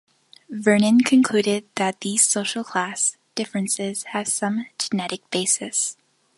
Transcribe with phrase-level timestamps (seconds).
[0.49, 5.95] Vernon concluded that these social class differences have some genetic basis.